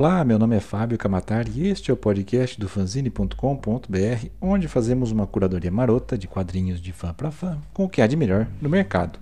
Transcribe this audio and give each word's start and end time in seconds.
Olá, 0.00 0.24
meu 0.24 0.38
nome 0.38 0.56
é 0.56 0.60
Fábio 0.60 0.96
Camatari 0.96 1.52
e 1.56 1.68
este 1.68 1.90
é 1.90 1.92
o 1.92 1.96
podcast 1.96 2.58
do 2.58 2.70
fanzine.com.br, 2.70 4.26
onde 4.40 4.66
fazemos 4.66 5.12
uma 5.12 5.26
curadoria 5.26 5.70
marota 5.70 6.16
de 6.16 6.26
quadrinhos 6.26 6.80
de 6.80 6.90
fã 6.90 7.12
para 7.12 7.30
fã, 7.30 7.58
com 7.74 7.84
o 7.84 7.88
que 7.88 8.00
há 8.00 8.06
de 8.06 8.16
melhor 8.16 8.48
no 8.62 8.70
mercado. 8.70 9.18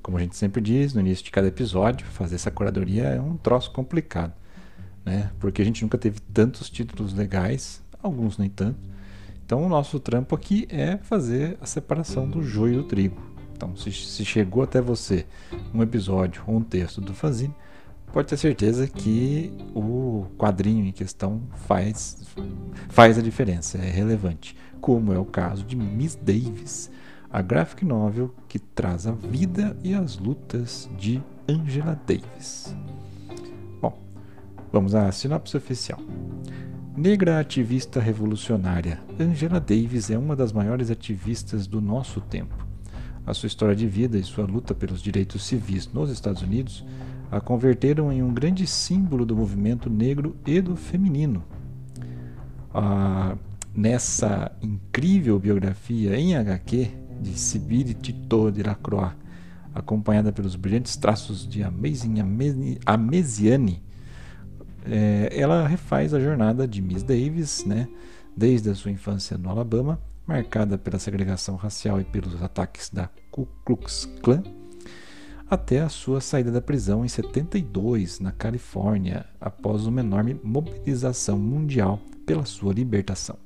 Como 0.00 0.16
a 0.16 0.20
gente 0.20 0.36
sempre 0.36 0.60
diz 0.60 0.94
no 0.94 1.00
início 1.00 1.24
de 1.24 1.32
cada 1.32 1.48
episódio, 1.48 2.06
fazer 2.06 2.36
essa 2.36 2.52
curadoria 2.52 3.02
é 3.02 3.20
um 3.20 3.36
troço 3.36 3.72
complicado, 3.72 4.32
né? 5.04 5.32
Porque 5.40 5.60
a 5.60 5.64
gente 5.64 5.82
nunca 5.82 5.98
teve 5.98 6.20
tantos 6.32 6.70
títulos 6.70 7.12
legais, 7.12 7.82
alguns 8.00 8.38
nem 8.38 8.48
tanto. 8.48 8.78
Então 9.44 9.66
o 9.66 9.68
nosso 9.68 9.98
trampo 9.98 10.36
aqui 10.36 10.68
é 10.70 10.98
fazer 10.98 11.58
a 11.60 11.66
separação 11.66 12.28
do 12.28 12.44
joio 12.44 12.76
do 12.76 12.84
trigo. 12.84 13.20
Então, 13.56 13.74
se, 13.74 13.90
se 13.90 14.24
chegou 14.24 14.62
até 14.62 14.80
você 14.80 15.26
um 15.74 15.82
episódio 15.82 16.44
ou 16.46 16.58
um 16.58 16.62
texto 16.62 17.00
do 17.00 17.12
fanzine, 17.12 17.52
pode 18.12 18.28
ter 18.28 18.36
certeza 18.36 18.86
que 18.86 19.52
o 19.74 20.26
quadrinho 20.38 20.86
em 20.86 20.92
questão 20.92 21.42
faz, 21.66 22.26
faz 22.88 23.18
a 23.18 23.22
diferença, 23.22 23.78
é 23.78 23.90
relevante, 23.90 24.56
como 24.80 25.12
é 25.12 25.18
o 25.18 25.24
caso 25.24 25.64
de 25.64 25.76
Miss 25.76 26.14
Davis, 26.14 26.90
a 27.30 27.42
graphic 27.42 27.84
novel 27.84 28.34
que 28.48 28.58
traz 28.58 29.06
a 29.06 29.12
vida 29.12 29.76
e 29.82 29.94
as 29.94 30.18
lutas 30.18 30.88
de 30.96 31.22
Angela 31.48 32.00
Davis. 32.06 32.74
Bom, 33.80 33.98
vamos 34.72 34.94
à 34.94 35.10
sinopse 35.12 35.56
oficial. 35.56 36.00
Negra 36.96 37.38
ativista 37.38 38.00
revolucionária, 38.00 39.00
Angela 39.20 39.60
Davis 39.60 40.10
é 40.10 40.16
uma 40.16 40.34
das 40.34 40.52
maiores 40.52 40.90
ativistas 40.90 41.66
do 41.66 41.80
nosso 41.80 42.22
tempo. 42.22 42.66
A 43.26 43.34
sua 43.34 43.48
história 43.48 43.76
de 43.76 43.86
vida 43.86 44.16
e 44.16 44.22
sua 44.22 44.46
luta 44.46 44.74
pelos 44.74 45.02
direitos 45.02 45.44
civis 45.44 45.92
nos 45.92 46.10
Estados 46.10 46.40
Unidos 46.40 46.82
a 47.30 47.40
converteram 47.40 48.12
em 48.12 48.22
um 48.22 48.32
grande 48.32 48.66
símbolo 48.66 49.24
do 49.24 49.36
movimento 49.36 49.90
negro 49.90 50.36
e 50.46 50.60
do 50.60 50.76
feminino. 50.76 51.44
Ah, 52.72 53.36
nessa 53.74 54.50
incrível 54.62 55.38
biografia 55.38 56.18
em 56.18 56.36
HQ 56.36 56.90
de 57.20 57.38
Sibiri 57.38 57.94
Tito 57.94 58.50
de 58.50 58.62
Lacroix, 58.62 59.12
acompanhada 59.74 60.32
pelos 60.32 60.56
brilhantes 60.56 60.96
traços 60.96 61.46
de 61.46 61.62
Amazing 61.62 62.20
Amesiani, 62.86 63.82
é, 64.84 65.28
ela 65.32 65.66
refaz 65.66 66.14
a 66.14 66.20
jornada 66.20 66.66
de 66.66 66.80
Miss 66.80 67.02
Davis, 67.02 67.64
né, 67.64 67.88
desde 68.36 68.70
a 68.70 68.74
sua 68.74 68.90
infância 68.90 69.36
no 69.36 69.50
Alabama, 69.50 70.00
marcada 70.26 70.78
pela 70.78 70.98
segregação 70.98 71.56
racial 71.56 72.00
e 72.00 72.04
pelos 72.04 72.42
ataques 72.42 72.88
da 72.90 73.08
Ku 73.30 73.46
Klux 73.64 74.06
Klan, 74.22 74.42
até 75.48 75.80
a 75.80 75.88
sua 75.88 76.20
saída 76.20 76.50
da 76.50 76.60
prisão 76.60 77.04
em 77.04 77.08
72, 77.08 78.18
na 78.18 78.32
Califórnia, 78.32 79.24
após 79.40 79.86
uma 79.86 80.00
enorme 80.00 80.38
mobilização 80.42 81.38
mundial 81.38 82.00
pela 82.26 82.44
sua 82.44 82.72
libertação. 82.72 83.36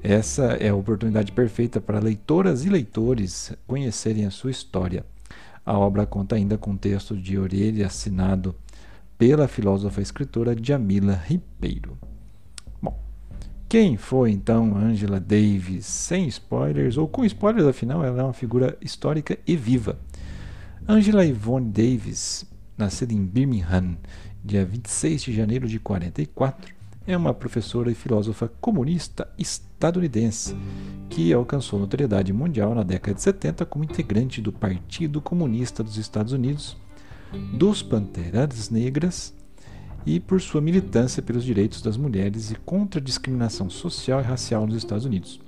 Essa 0.00 0.54
é 0.54 0.68
a 0.68 0.74
oportunidade 0.74 1.32
perfeita 1.32 1.80
para 1.80 1.98
leitoras 1.98 2.64
e 2.64 2.68
leitores 2.68 3.52
conhecerem 3.66 4.26
a 4.26 4.30
sua 4.30 4.50
história. 4.50 5.04
A 5.66 5.76
obra 5.76 6.06
conta 6.06 6.36
ainda 6.36 6.56
com 6.56 6.76
texto 6.76 7.16
de 7.16 7.38
orelha 7.38 7.86
assinado 7.86 8.54
pela 9.18 9.46
filósofa 9.46 10.00
e 10.00 10.02
escritora 10.02 10.56
Jamila 10.60 11.14
Ribeiro. 11.14 11.96
Bom, 12.80 12.98
quem 13.68 13.96
foi 13.96 14.32
então 14.32 14.76
Angela 14.76 15.20
Davis? 15.20 15.86
Sem 15.86 16.26
spoilers, 16.28 16.96
ou 16.96 17.06
com 17.06 17.24
spoilers, 17.24 17.66
afinal, 17.66 18.04
ela 18.04 18.20
é 18.20 18.24
uma 18.24 18.32
figura 18.32 18.76
histórica 18.80 19.38
e 19.46 19.56
viva 19.56 19.98
Angela 20.88 21.24
Yvonne 21.24 21.70
Davis, 21.70 22.44
nascida 22.76 23.14
em 23.14 23.24
Birmingham, 23.24 23.96
dia 24.44 24.64
26 24.64 25.22
de 25.22 25.32
janeiro 25.32 25.68
de 25.68 25.78
44, 25.78 26.74
é 27.06 27.16
uma 27.16 27.32
professora 27.32 27.90
e 27.90 27.94
filósofa 27.94 28.48
comunista 28.60 29.28
estadunidense 29.38 30.56
que 31.08 31.32
alcançou 31.32 31.78
notoriedade 31.78 32.32
mundial 32.32 32.74
na 32.74 32.82
década 32.82 33.14
de 33.14 33.22
70 33.22 33.64
como 33.64 33.84
integrante 33.84 34.40
do 34.40 34.52
Partido 34.52 35.20
Comunista 35.20 35.84
dos 35.84 35.96
Estados 35.96 36.32
Unidos, 36.32 36.76
dos 37.52 37.80
Panteras 37.80 38.68
Negras 38.68 39.32
e 40.04 40.18
por 40.18 40.40
sua 40.40 40.60
militância 40.60 41.22
pelos 41.22 41.44
direitos 41.44 41.80
das 41.80 41.96
mulheres 41.96 42.50
e 42.50 42.56
contra 42.56 43.00
a 43.00 43.04
discriminação 43.04 43.70
social 43.70 44.20
e 44.20 44.24
racial 44.24 44.66
nos 44.66 44.76
Estados 44.76 45.04
Unidos. 45.04 45.40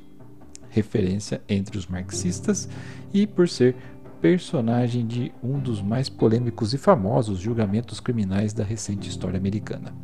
Referência 0.70 1.40
entre 1.48 1.76
os 1.76 1.86
marxistas 1.86 2.68
e 3.12 3.26
por 3.26 3.48
ser 3.48 3.76
personagem 4.24 5.06
de 5.06 5.30
um 5.42 5.58
dos 5.58 5.82
mais 5.82 6.08
polêmicos 6.08 6.72
e 6.72 6.78
famosos 6.78 7.38
julgamentos 7.38 8.00
criminais 8.00 8.54
da 8.54 8.64
recente 8.64 9.06
história 9.06 9.36
americana. 9.36 9.94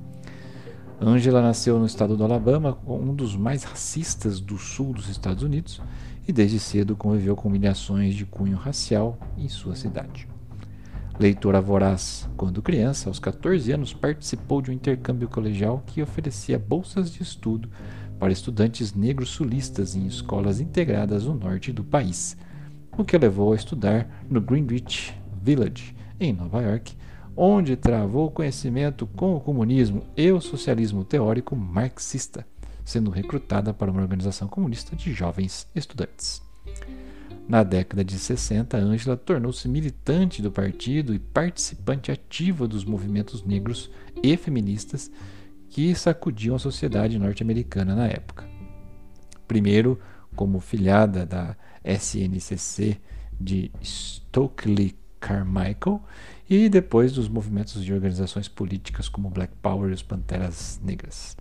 Angela 1.00 1.40
nasceu 1.40 1.78
no 1.78 1.86
estado 1.86 2.18
do 2.18 2.22
Alabama, 2.22 2.76
um 2.86 3.14
dos 3.14 3.34
mais 3.34 3.64
racistas 3.64 4.38
do 4.38 4.58
sul 4.58 4.92
dos 4.92 5.08
Estados 5.08 5.42
Unidos, 5.42 5.80
e 6.28 6.34
desde 6.34 6.60
cedo 6.60 6.94
conviveu 6.94 7.34
com 7.34 7.48
humilhações 7.48 8.14
de 8.14 8.26
cunho 8.26 8.58
racial 8.58 9.18
em 9.38 9.48
sua 9.48 9.74
cidade. 9.74 10.28
Leitora 11.18 11.58
voraz, 11.58 12.28
quando 12.36 12.60
criança, 12.60 13.08
aos 13.08 13.18
14 13.18 13.72
anos 13.72 13.94
participou 13.94 14.60
de 14.60 14.70
um 14.70 14.74
intercâmbio 14.74 15.30
colegial 15.30 15.82
que 15.86 16.02
oferecia 16.02 16.58
bolsas 16.58 17.10
de 17.10 17.22
estudo 17.22 17.70
para 18.18 18.34
estudantes 18.34 18.92
negros 18.92 19.30
sulistas 19.30 19.96
em 19.96 20.06
escolas 20.06 20.60
integradas 20.60 21.24
no 21.24 21.32
norte 21.32 21.72
do 21.72 21.82
país 21.82 22.36
o 22.96 23.04
que 23.04 23.16
levou 23.16 23.52
a 23.52 23.56
estudar 23.56 24.24
no 24.28 24.40
Greenwich 24.40 25.14
Village, 25.42 25.94
em 26.18 26.32
Nova 26.32 26.62
York, 26.62 26.94
onde 27.36 27.76
travou 27.76 28.30
conhecimento 28.30 29.06
com 29.06 29.34
o 29.34 29.40
comunismo 29.40 30.02
e 30.16 30.30
o 30.30 30.40
socialismo 30.40 31.04
teórico 31.04 31.56
marxista, 31.56 32.46
sendo 32.84 33.10
recrutada 33.10 33.72
para 33.72 33.90
uma 33.90 34.02
organização 34.02 34.48
comunista 34.48 34.94
de 34.94 35.12
jovens 35.12 35.66
estudantes. 35.74 36.42
Na 37.48 37.62
década 37.64 38.04
de 38.04 38.18
60, 38.18 38.76
Angela 38.76 39.16
tornou-se 39.16 39.66
militante 39.68 40.40
do 40.40 40.52
partido 40.52 41.12
e 41.14 41.18
participante 41.18 42.12
ativa 42.12 42.68
dos 42.68 42.84
movimentos 42.84 43.42
negros 43.42 43.90
e 44.22 44.36
feministas 44.36 45.10
que 45.68 45.94
sacudiam 45.94 46.56
a 46.56 46.60
sociedade 46.60 47.18
norte-americana 47.18 47.94
na 47.94 48.06
época. 48.06 48.48
Primeiro, 49.48 49.98
como 50.34 50.60
filhada 50.60 51.26
da 51.26 51.56
SNCC 51.84 52.98
de 53.40 53.70
Stokely 53.82 54.96
Carmichael 55.18 56.02
e 56.48 56.68
depois 56.68 57.12
dos 57.12 57.28
movimentos 57.28 57.84
de 57.84 57.92
organizações 57.92 58.48
políticas 58.48 59.08
como 59.08 59.30
Black 59.30 59.52
Power 59.62 59.90
e 59.90 59.94
os 59.94 60.02
Panteras 60.02 60.80
Negras. 60.82 61.36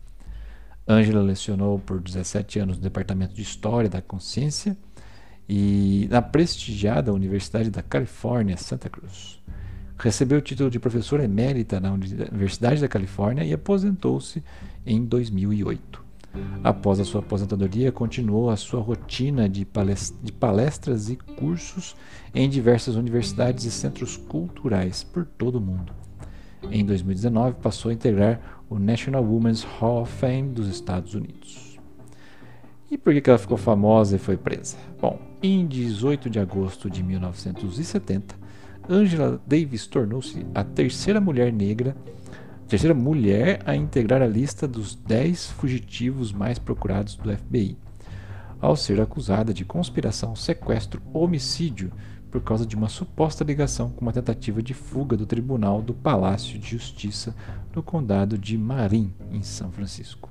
Angela 0.88 1.22
lecionou 1.22 1.79
por 1.79 2.01
17 2.01 2.59
anos 2.59 2.78
no 2.78 2.83
Departamento 2.83 3.33
de 3.33 3.41
História 3.41 3.89
da 3.89 4.01
Consciência 4.01 4.75
e 5.47 6.07
na 6.09 6.22
prestigiada 6.22 7.13
Universidade 7.13 7.69
da 7.69 7.81
Califórnia, 7.81 8.57
Santa 8.57 8.89
Cruz. 8.89 9.39
Recebeu 9.97 10.39
o 10.39 10.41
título 10.41 10.69
de 10.69 10.79
professora 10.79 11.23
emérita 11.23 11.79
na 11.79 11.91
Universidade 11.91 12.81
da 12.81 12.88
Califórnia 12.88 13.44
e 13.44 13.53
aposentou-se 13.53 14.44
em 14.85 15.03
2008. 15.03 16.09
Após 16.63 17.00
a 17.00 17.06
sua 17.06 17.22
aposentadoria, 17.22 17.91
continuou 17.91 18.50
a 18.50 18.57
sua 18.57 18.81
rotina 18.81 19.50
de 19.50 19.66
palestras 19.66 21.09
e 21.09 21.16
cursos 21.16 21.95
em 22.34 22.50
diversas 22.50 22.95
universidades 22.95 23.66
e 23.66 23.72
centros 23.72 24.17
culturais 24.17 25.03
por 25.03 25.25
todo 25.25 25.56
o 25.56 25.62
mundo. 25.62 25.94
Em 26.69 26.85
2019, 26.85 27.56
passou 27.62 27.90
a 27.90 27.94
integrar 27.94 28.63
o 28.69 28.78
National 28.78 29.23
Women's 29.23 29.63
Hall 29.63 30.01
of 30.01 30.12
Fame 30.12 30.50
dos 30.50 30.67
Estados 30.67 31.13
Unidos. 31.16 31.79
E 32.91 32.97
por 32.97 33.13
que 33.19 33.29
ela 33.29 33.40
ficou 33.40 33.57
famosa 33.57 34.16
e 34.16 34.19
foi 34.19 34.35
presa? 34.35 34.75
Bom, 35.00 35.19
em 35.41 35.66
18 35.66 36.29
de 36.29 36.40
agosto 36.40 36.90
de 36.90 37.03
1970, 37.03 38.35
Angela 38.90 39.40
Davis 39.46 39.85
tornou-se 39.85 40.46
a 40.53 40.64
terceira 40.64 41.22
mulher 41.22 41.53
negra 41.53 41.96
terceira 42.69 42.93
mulher 42.93 43.61
a 43.66 43.75
integrar 43.75 44.21
a 44.21 44.27
lista 44.27 44.67
dos 44.67 44.93
10 44.93 45.47
fugitivos 45.53 46.31
mais 46.31 46.59
procurados 46.59 47.16
do 47.16 47.35
FBI, 47.35 47.75
ao 48.61 48.75
ser 48.75 49.01
acusada 49.01 49.51
de 49.51 49.66
conspiração, 49.66 50.35
sequestro, 50.35 51.01
homicídio 51.11 51.91
por 52.29 52.41
causa 52.41 52.67
de 52.67 52.75
uma 52.75 52.87
suposta 52.87 53.43
ligação 53.43 53.89
com 53.89 54.01
uma 54.01 54.13
tentativa 54.13 54.61
de 54.61 54.75
fuga 54.75 55.17
do 55.17 55.25
Tribunal 55.25 55.81
do 55.81 55.95
Palácio 55.95 56.59
de 56.59 56.69
Justiça 56.69 57.35
no 57.75 57.81
condado 57.81 58.37
de 58.37 58.55
Marin, 58.55 59.11
em 59.31 59.41
São 59.41 59.71
Francisco. 59.71 60.29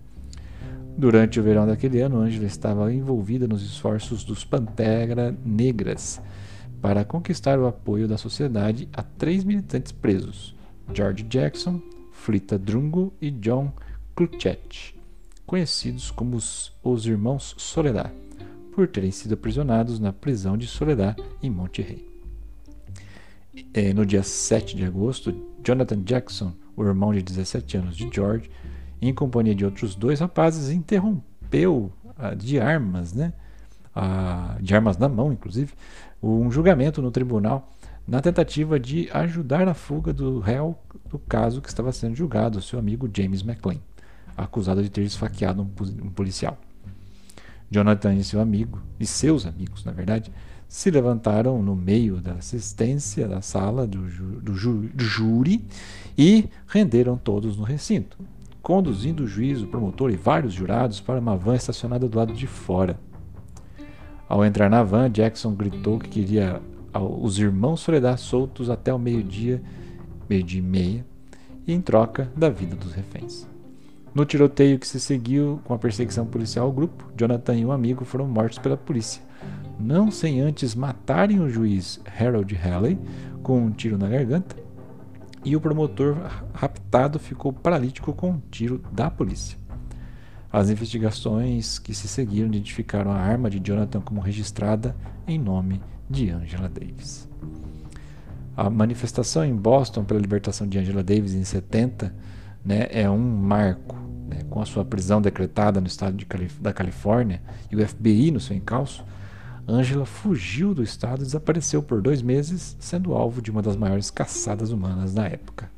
Durante 0.96 1.40
o 1.40 1.42
verão 1.42 1.66
daquele 1.66 2.00
ano, 2.00 2.20
Angela 2.20 2.46
estava 2.46 2.94
envolvida 2.94 3.48
nos 3.48 3.64
esforços 3.64 4.22
dos 4.22 4.44
Pantera 4.44 5.36
Negras 5.44 6.22
para 6.80 7.04
conquistar 7.04 7.58
o 7.58 7.66
apoio 7.66 8.06
da 8.06 8.16
sociedade 8.16 8.88
a 8.92 9.02
três 9.02 9.42
militantes 9.42 9.90
presos: 9.90 10.54
George 10.94 11.24
Jackson, 11.24 11.80
Flita 12.18 12.58
Drungo 12.58 13.12
e 13.22 13.30
John 13.30 13.72
Kluchet, 14.14 14.94
conhecidos 15.46 16.10
como 16.10 16.36
os, 16.36 16.72
os 16.82 17.06
Irmãos 17.06 17.54
Soledad, 17.56 18.12
por 18.74 18.86
terem 18.88 19.10
sido 19.10 19.34
aprisionados 19.34 19.98
na 19.98 20.12
prisão 20.12 20.56
de 20.56 20.66
Soledad 20.66 21.16
em 21.42 21.48
Monterrey. 21.48 22.06
É, 23.72 23.94
no 23.94 24.04
dia 24.04 24.22
7 24.22 24.76
de 24.76 24.84
agosto, 24.84 25.34
Jonathan 25.64 26.02
Jackson, 26.02 26.52
o 26.76 26.84
irmão 26.84 27.14
de 27.14 27.22
17 27.22 27.78
anos 27.78 27.96
de 27.96 28.10
George, 28.12 28.50
em 29.00 29.14
companhia 29.14 29.54
de 29.54 29.64
outros 29.64 29.94
dois 29.94 30.20
rapazes, 30.20 30.70
interrompeu 30.70 31.90
uh, 32.04 32.36
de 32.36 32.60
armas, 32.60 33.14
né? 33.14 33.32
Uh, 33.96 34.62
de 34.62 34.74
armas 34.74 34.98
na 34.98 35.08
mão, 35.08 35.32
inclusive, 35.32 35.72
um 36.22 36.50
julgamento 36.50 37.00
no 37.00 37.10
tribunal 37.10 37.72
na 38.08 38.22
tentativa 38.22 38.80
de 38.80 39.10
ajudar 39.12 39.66
na 39.66 39.74
fuga 39.74 40.14
do 40.14 40.40
réu 40.40 40.78
do 41.10 41.18
caso 41.18 41.60
que 41.60 41.68
estava 41.68 41.92
sendo 41.92 42.16
julgado, 42.16 42.62
seu 42.62 42.78
amigo 42.78 43.08
James 43.14 43.42
McLean, 43.42 43.80
acusado 44.34 44.82
de 44.82 44.88
ter 44.88 45.02
esfaqueado 45.02 45.60
um 45.60 46.10
policial. 46.10 46.56
Jonathan 47.70 48.14
e 48.14 48.24
seu 48.24 48.40
amigo, 48.40 48.80
e 48.98 49.04
seus 49.04 49.44
amigos, 49.44 49.84
na 49.84 49.92
verdade, 49.92 50.32
se 50.66 50.90
levantaram 50.90 51.62
no 51.62 51.76
meio 51.76 52.16
da 52.16 52.32
assistência 52.32 53.28
da 53.28 53.42
sala 53.42 53.86
do, 53.86 54.08
ju, 54.08 54.40
do, 54.40 54.54
ju, 54.54 54.88
do 54.94 55.04
júri 55.04 55.66
e 56.16 56.48
renderam 56.66 57.18
todos 57.18 57.58
no 57.58 57.62
recinto, 57.62 58.16
conduzindo 58.62 59.24
o 59.24 59.26
juiz, 59.26 59.60
o 59.60 59.66
promotor 59.66 60.10
e 60.10 60.16
vários 60.16 60.54
jurados 60.54 60.98
para 60.98 61.20
uma 61.20 61.36
van 61.36 61.56
estacionada 61.56 62.08
do 62.08 62.16
lado 62.16 62.32
de 62.32 62.46
fora. 62.46 62.98
Ao 64.26 64.42
entrar 64.42 64.70
na 64.70 64.82
van, 64.82 65.10
Jackson 65.10 65.54
gritou 65.54 65.98
que 65.98 66.08
queria 66.08 66.60
os 66.94 67.38
irmãos 67.38 67.80
Soledad 67.80 68.18
soltos 68.18 68.70
até 68.70 68.92
o 68.92 68.98
meio-dia, 68.98 69.62
meio-dia 70.28 70.60
e 70.60 70.62
meia, 70.62 71.06
e 71.66 71.72
em 71.72 71.80
troca 71.80 72.30
da 72.36 72.48
vida 72.48 72.74
dos 72.74 72.92
reféns. 72.92 73.46
No 74.14 74.24
tiroteio 74.24 74.78
que 74.78 74.88
se 74.88 74.98
seguiu 74.98 75.60
com 75.64 75.74
a 75.74 75.78
perseguição 75.78 76.26
policial 76.26 76.66
ao 76.66 76.72
grupo, 76.72 77.04
Jonathan 77.16 77.56
e 77.56 77.64
um 77.64 77.72
amigo 77.72 78.04
foram 78.04 78.26
mortos 78.26 78.58
pela 78.58 78.76
polícia, 78.76 79.22
não 79.78 80.10
sem 80.10 80.40
antes 80.40 80.74
matarem 80.74 81.40
o 81.40 81.48
juiz 81.48 82.00
Harold 82.18 82.54
Halley 82.54 82.98
com 83.42 83.58
um 83.58 83.70
tiro 83.70 83.98
na 83.98 84.08
garganta, 84.08 84.56
e 85.44 85.54
o 85.54 85.60
promotor 85.60 86.16
raptado 86.52 87.18
ficou 87.18 87.52
paralítico 87.52 88.12
com 88.12 88.30
um 88.30 88.42
tiro 88.50 88.82
da 88.90 89.10
polícia. 89.10 89.56
As 90.50 90.70
investigações 90.70 91.78
que 91.78 91.94
se 91.94 92.08
seguiram 92.08 92.48
identificaram 92.48 93.10
a 93.10 93.18
arma 93.18 93.50
de 93.50 93.60
Jonathan 93.62 94.00
como 94.00 94.20
registrada 94.20 94.96
em 95.26 95.38
nome 95.38 95.80
de 96.08 96.30
Angela 96.30 96.68
Davis. 96.68 97.28
A 98.56 98.70
manifestação 98.70 99.44
em 99.44 99.54
Boston 99.54 100.04
pela 100.04 100.18
libertação 100.18 100.66
de 100.66 100.78
Angela 100.78 101.02
Davis 101.02 101.34
em 101.34 101.44
70 101.44 102.14
né, 102.64 102.88
é 102.90 103.08
um 103.08 103.18
marco. 103.18 103.96
Né, 104.28 104.42
com 104.50 104.60
a 104.60 104.66
sua 104.66 104.84
prisão 104.84 105.22
decretada 105.22 105.80
no 105.80 105.86
estado 105.86 106.14
de 106.14 106.26
da 106.60 106.70
Califórnia 106.70 107.40
e 107.70 107.76
o 107.76 107.88
FBI 107.88 108.30
no 108.30 108.40
seu 108.40 108.54
encalço, 108.54 109.02
Angela 109.66 110.04
fugiu 110.04 110.74
do 110.74 110.82
estado 110.82 111.22
e 111.22 111.24
desapareceu 111.24 111.82
por 111.82 112.02
dois 112.02 112.20
meses, 112.20 112.76
sendo 112.78 113.14
alvo 113.14 113.40
de 113.40 113.50
uma 113.50 113.62
das 113.62 113.76
maiores 113.76 114.10
caçadas 114.10 114.70
humanas 114.70 115.14
da 115.14 115.26
época. 115.26 115.70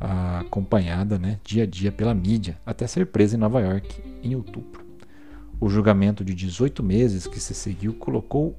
Acompanhada 0.00 1.18
né, 1.18 1.38
dia 1.44 1.62
a 1.62 1.66
dia 1.66 1.90
pela 1.90 2.14
mídia, 2.14 2.58
até 2.66 2.86
ser 2.86 3.06
presa 3.06 3.36
em 3.36 3.40
Nova 3.40 3.60
York 3.60 4.02
em 4.22 4.34
outubro. 4.34 4.84
O 5.60 5.68
julgamento 5.68 6.24
de 6.24 6.34
18 6.34 6.82
meses 6.82 7.26
que 7.26 7.40
se 7.40 7.54
seguiu 7.54 7.94
colocou 7.94 8.58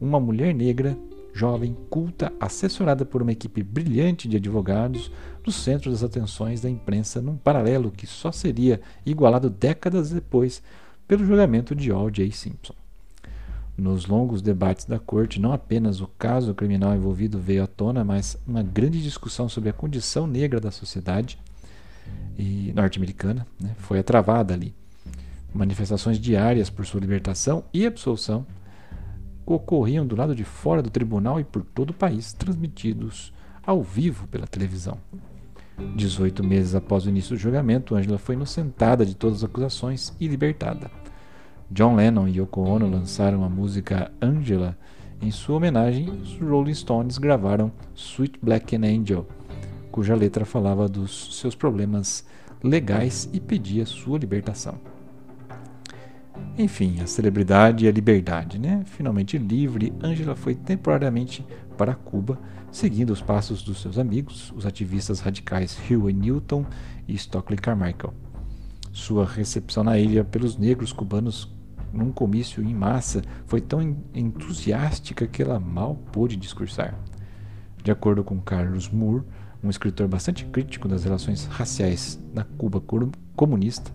uma 0.00 0.18
mulher 0.18 0.54
negra, 0.54 0.96
jovem, 1.32 1.76
culta, 1.88 2.32
assessorada 2.40 3.04
por 3.04 3.22
uma 3.22 3.32
equipe 3.32 3.62
brilhante 3.62 4.26
de 4.26 4.36
advogados, 4.36 5.12
no 5.46 5.52
centro 5.52 5.90
das 5.90 6.02
atenções 6.02 6.60
da 6.60 6.68
imprensa, 6.68 7.20
num 7.20 7.36
paralelo 7.36 7.90
que 7.90 8.06
só 8.06 8.32
seria 8.32 8.80
igualado 9.04 9.48
décadas 9.48 10.10
depois 10.10 10.62
pelo 11.06 11.24
julgamento 11.24 11.74
de 11.74 11.92
O.J. 11.92 12.30
Simpson. 12.32 12.79
Nos 13.80 14.04
longos 14.04 14.42
debates 14.42 14.84
da 14.84 14.98
corte, 14.98 15.40
não 15.40 15.54
apenas 15.54 16.02
o 16.02 16.06
caso 16.06 16.54
criminal 16.54 16.94
envolvido 16.94 17.38
veio 17.38 17.64
à 17.64 17.66
tona, 17.66 18.04
mas 18.04 18.36
uma 18.46 18.62
grande 18.62 19.02
discussão 19.02 19.48
sobre 19.48 19.70
a 19.70 19.72
condição 19.72 20.26
negra 20.26 20.60
da 20.60 20.70
sociedade 20.70 21.38
norte-americana 22.74 23.46
né, 23.58 23.74
foi 23.78 24.02
travada 24.02 24.52
ali. 24.52 24.74
Manifestações 25.54 26.18
diárias 26.18 26.68
por 26.68 26.84
sua 26.84 27.00
libertação 27.00 27.64
e 27.72 27.86
absolução 27.86 28.46
ocorriam 29.46 30.06
do 30.06 30.14
lado 30.14 30.34
de 30.34 30.44
fora 30.44 30.82
do 30.82 30.90
tribunal 30.90 31.40
e 31.40 31.44
por 31.44 31.64
todo 31.64 31.90
o 31.90 31.94
país, 31.94 32.34
transmitidos 32.34 33.32
ao 33.62 33.82
vivo 33.82 34.28
pela 34.28 34.46
televisão. 34.46 34.98
18 35.96 36.44
meses 36.44 36.74
após 36.74 37.06
o 37.06 37.08
início 37.08 37.34
do 37.34 37.40
julgamento, 37.40 37.94
Angela 37.94 38.18
foi 38.18 38.34
inocentada 38.34 39.06
de 39.06 39.16
todas 39.16 39.38
as 39.38 39.44
acusações 39.44 40.12
e 40.20 40.28
libertada. 40.28 40.90
John 41.72 41.94
Lennon 41.94 42.26
e 42.26 42.40
Yoko 42.40 42.62
Ono 42.62 42.90
lançaram 42.90 43.44
a 43.44 43.48
música 43.48 44.10
Angela. 44.20 44.76
Em 45.22 45.30
sua 45.30 45.56
homenagem, 45.56 46.10
os 46.10 46.36
Rolling 46.40 46.74
Stones 46.74 47.16
gravaram 47.16 47.70
Sweet 47.94 48.40
Black 48.42 48.74
Angel, 48.74 49.24
cuja 49.92 50.16
letra 50.16 50.44
falava 50.44 50.88
dos 50.88 51.38
seus 51.38 51.54
problemas 51.54 52.26
legais 52.60 53.30
e 53.32 53.38
pedia 53.38 53.86
sua 53.86 54.18
libertação. 54.18 54.80
Enfim, 56.58 57.00
a 57.00 57.06
celebridade 57.06 57.84
e 57.84 57.88
a 57.88 57.92
liberdade, 57.92 58.58
né? 58.58 58.82
Finalmente 58.86 59.38
livre, 59.38 59.92
Angela 60.02 60.34
foi 60.34 60.56
temporariamente 60.56 61.46
para 61.78 61.94
Cuba, 61.94 62.36
seguindo 62.72 63.10
os 63.10 63.22
passos 63.22 63.62
dos 63.62 63.80
seus 63.80 63.96
amigos, 63.96 64.52
os 64.56 64.66
ativistas 64.66 65.20
radicais 65.20 65.78
Huey 65.88 66.12
Newton 66.12 66.66
e 67.06 67.14
Stockley 67.14 67.58
Carmichael. 67.58 68.12
Sua 68.92 69.24
recepção 69.24 69.84
na 69.84 69.98
ilha 69.98 70.24
pelos 70.24 70.56
negros 70.56 70.92
cubanos 70.92 71.48
num 71.92 72.12
comício 72.12 72.62
em 72.62 72.74
massa, 72.74 73.22
foi 73.46 73.60
tão 73.60 73.96
entusiástica 74.14 75.26
que 75.26 75.42
ela 75.42 75.58
mal 75.58 75.96
pôde 76.12 76.36
discursar. 76.36 76.94
De 77.82 77.90
acordo 77.90 78.22
com 78.22 78.40
Carlos 78.40 78.88
Moore, 78.88 79.24
um 79.62 79.70
escritor 79.70 80.08
bastante 80.08 80.44
crítico 80.46 80.88
das 80.88 81.04
relações 81.04 81.44
raciais 81.46 82.18
na 82.32 82.44
Cuba 82.44 82.82
comunista, 83.36 83.90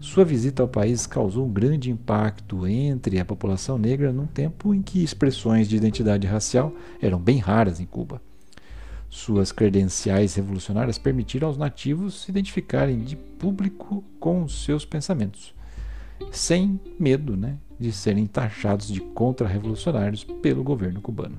sua 0.00 0.24
visita 0.24 0.62
ao 0.62 0.68
país 0.68 1.06
causou 1.06 1.44
um 1.44 1.52
grande 1.52 1.90
impacto 1.90 2.66
entre 2.68 3.18
a 3.18 3.24
população 3.24 3.76
negra 3.76 4.12
num 4.12 4.26
tempo 4.26 4.72
em 4.72 4.80
que 4.80 5.02
expressões 5.02 5.68
de 5.68 5.76
identidade 5.76 6.24
racial 6.24 6.72
eram 7.02 7.18
bem 7.18 7.38
raras 7.38 7.80
em 7.80 7.84
Cuba. 7.84 8.22
Suas 9.10 9.50
credenciais 9.50 10.36
revolucionárias 10.36 10.98
permitiram 10.98 11.48
aos 11.48 11.56
nativos 11.56 12.22
se 12.22 12.30
identificarem 12.30 13.00
de 13.00 13.16
público 13.16 14.04
com 14.20 14.46
seus 14.46 14.84
pensamentos 14.84 15.57
sem 16.30 16.80
medo 16.98 17.36
né, 17.36 17.56
de 17.78 17.92
serem 17.92 18.26
taxados 18.26 18.88
de 18.88 19.00
contra-revolucionários 19.00 20.24
pelo 20.24 20.62
governo 20.62 21.00
cubano. 21.00 21.38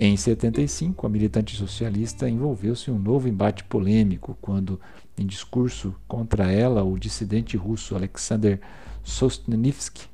Em 0.00 0.16
75, 0.16 1.06
a 1.06 1.10
militante 1.10 1.56
socialista 1.56 2.28
envolveu-se 2.28 2.88
em 2.88 2.94
um 2.94 2.98
novo 2.98 3.28
embate 3.28 3.64
polêmico 3.64 4.38
quando, 4.40 4.80
em 5.18 5.26
discurso 5.26 5.92
contra 6.06 6.52
ela, 6.52 6.84
o 6.84 6.96
dissidente 6.96 7.56
russo 7.56 7.96
Alexander 7.96 8.60
Solzhenitsyn, 9.02 10.06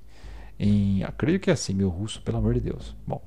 em, 0.58 1.02
creio 1.18 1.38
que 1.38 1.50
é 1.50 1.52
assim, 1.52 1.74
meu 1.74 1.90
russo, 1.90 2.22
pelo 2.22 2.38
amor 2.38 2.54
de 2.54 2.60
Deus. 2.60 2.96
Bom, 3.06 3.22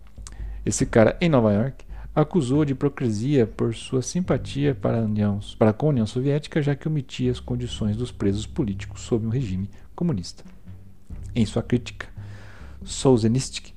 esse 0.66 0.86
cara 0.86 1.16
em 1.22 1.30
Nova 1.30 1.54
York 1.54 1.86
acusou 2.16 2.66
de 2.66 2.72
hipocrisia 2.72 3.46
por 3.46 3.76
sua 3.76 4.02
simpatia 4.02 4.74
para 4.74 5.02
a, 5.02 5.04
União, 5.04 5.40
para 5.60 5.76
a 5.78 5.86
União 5.86 6.08
Soviética, 6.08 6.60
já 6.60 6.76
que 6.76 6.88
omitia 6.88 7.30
as 7.30 7.40
condições 7.40 7.96
dos 7.96 8.12
presos 8.12 8.48
políticos 8.48 9.02
sob 9.02 9.28
um 9.28 9.30
regime 9.30 9.70
comunista. 9.98 10.46
Em 11.36 11.46
sua 11.46 11.64
crítica, 11.64 12.08
Solzhenitsyn 12.86 13.74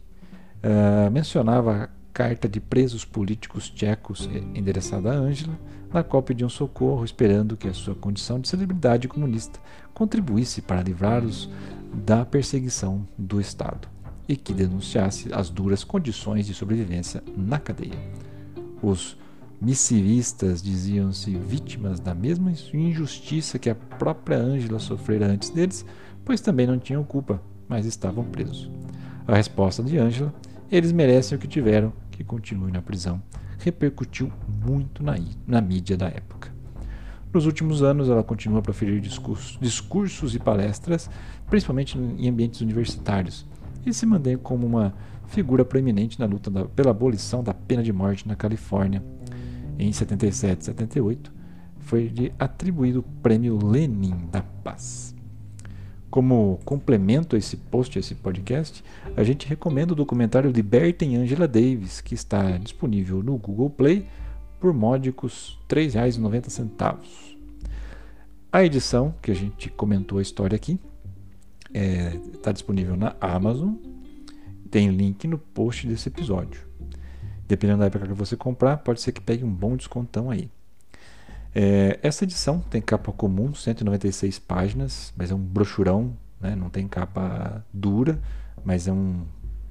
uh, 0.62 1.10
mencionava 1.10 1.84
a 1.84 1.88
carta 2.12 2.48
de 2.48 2.60
presos 2.60 3.04
políticos 3.04 3.70
tchecos 3.70 4.28
endereçada 4.54 5.10
a 5.10 5.14
Ângela, 5.14 5.58
na 5.92 6.04
qual 6.04 6.22
pediam 6.22 6.48
socorro, 6.48 7.04
esperando 7.04 7.56
que 7.56 7.66
a 7.66 7.74
sua 7.74 7.94
condição 7.94 8.38
de 8.38 8.48
celebridade 8.48 9.08
comunista 9.08 9.58
contribuísse 9.94 10.60
para 10.60 10.82
livrá-los 10.82 11.50
da 11.92 12.24
perseguição 12.24 13.06
do 13.18 13.40
Estado 13.40 13.88
e 14.28 14.36
que 14.36 14.52
denunciasse 14.52 15.32
as 15.32 15.50
duras 15.50 15.82
condições 15.82 16.46
de 16.46 16.54
sobrevivência 16.54 17.22
na 17.36 17.58
cadeia. 17.58 17.98
Os 18.80 19.16
missivistas 19.60 20.62
diziam-se 20.62 21.36
vítimas 21.36 22.00
da 22.00 22.14
mesma 22.14 22.52
injustiça 22.72 23.58
que 23.58 23.68
a 23.68 23.74
própria 23.74 24.38
Ângela 24.38 24.78
sofrera 24.78 25.26
antes 25.26 25.50
deles, 25.50 25.84
pois 26.24 26.40
também 26.40 26.66
não 26.66 26.78
tinham 26.78 27.04
culpa, 27.04 27.42
mas 27.68 27.84
estavam 27.84 28.24
presos. 28.24 28.70
A 29.26 29.36
resposta 29.36 29.82
de 29.82 29.98
Angela, 29.98 30.34
eles 30.70 30.92
merecem 30.92 31.36
o 31.36 31.40
que 31.40 31.46
tiveram, 31.46 31.92
que 32.10 32.24
continuem 32.24 32.72
na 32.72 32.80
prisão, 32.80 33.22
repercutiu 33.58 34.32
muito 34.64 35.02
na, 35.02 35.16
na 35.46 35.60
mídia 35.60 35.96
da 35.96 36.06
época. 36.06 36.50
Nos 37.32 37.46
últimos 37.46 37.82
anos, 37.82 38.08
ela 38.08 38.24
continua 38.24 38.58
a 38.58 38.62
proferir 38.62 39.00
discursos, 39.00 39.56
discursos 39.60 40.34
e 40.34 40.38
palestras, 40.38 41.08
principalmente 41.48 41.96
em 41.96 42.28
ambientes 42.28 42.60
universitários, 42.60 43.46
e 43.86 43.94
se 43.94 44.04
mantém 44.04 44.36
como 44.36 44.66
uma 44.66 44.92
figura 45.28 45.64
proeminente 45.64 46.18
na 46.18 46.26
luta 46.26 46.50
da, 46.50 46.64
pela 46.64 46.90
abolição 46.90 47.42
da 47.42 47.54
pena 47.54 47.84
de 47.84 47.92
morte 47.92 48.26
na 48.26 48.34
Califórnia. 48.34 49.02
Em 49.80 49.94
77 49.94 50.60
e 50.60 50.64
78, 50.66 51.32
foi 51.78 52.12
atribuído 52.38 53.00
o 53.00 53.22
Prêmio 53.22 53.58
Lenin 53.66 54.28
da 54.30 54.42
Paz. 54.42 55.14
Como 56.10 56.60
complemento 56.66 57.34
a 57.34 57.38
esse 57.38 57.56
post, 57.56 57.98
a 57.98 58.00
esse 58.00 58.14
podcast, 58.14 58.84
a 59.16 59.24
gente 59.24 59.48
recomenda 59.48 59.94
o 59.94 59.96
documentário 59.96 60.50
Libertem 60.50 61.16
Angela 61.16 61.48
Davis, 61.48 62.02
que 62.02 62.14
está 62.14 62.58
disponível 62.58 63.22
no 63.22 63.38
Google 63.38 63.70
Play 63.70 64.06
por 64.60 64.74
módicos 64.74 65.58
R$ 65.70 65.86
3,90. 65.86 66.98
A 68.52 68.62
edição, 68.62 69.14
que 69.22 69.30
a 69.30 69.34
gente 69.34 69.70
comentou 69.70 70.18
a 70.18 70.22
história 70.22 70.56
aqui, 70.56 70.78
está 71.72 71.78
é, 71.80 72.20
tá 72.42 72.52
disponível 72.52 72.98
na 72.98 73.16
Amazon. 73.18 73.76
Tem 74.70 74.90
link 74.90 75.26
no 75.26 75.38
post 75.38 75.86
desse 75.86 76.10
episódio. 76.10 76.69
Dependendo 77.50 77.80
da 77.80 77.86
época 77.86 78.06
que 78.06 78.14
você 78.14 78.36
comprar, 78.36 78.76
pode 78.76 79.00
ser 79.00 79.10
que 79.10 79.20
pegue 79.20 79.42
um 79.42 79.52
bom 79.52 79.74
descontão 79.74 80.30
aí. 80.30 80.48
É, 81.52 81.98
essa 82.00 82.22
edição 82.22 82.60
tem 82.60 82.80
capa 82.80 83.10
comum, 83.10 83.52
196 83.52 84.38
páginas, 84.38 85.12
mas 85.16 85.32
é 85.32 85.34
um 85.34 85.40
brochurão, 85.40 86.16
né? 86.40 86.54
não 86.54 86.70
tem 86.70 86.86
capa 86.86 87.66
dura, 87.74 88.20
mas 88.64 88.86
é 88.86 88.92
um 88.92 89.24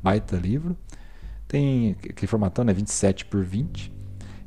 baita 0.03 0.35
livro. 0.35 0.75
Tem 1.47 1.91
aquele 1.91 2.27
formatão, 2.27 2.65
né? 2.65 2.73
27 2.73 3.23
por 3.23 3.45
20 3.45 3.93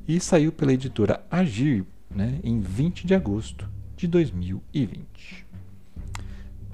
e 0.06 0.20
saiu 0.20 0.52
pela 0.52 0.74
editora 0.74 1.24
Agir 1.30 1.86
né? 2.10 2.38
em 2.44 2.60
20 2.60 3.06
de 3.06 3.14
agosto 3.14 3.66
de 3.96 4.06
2020. 4.08 5.46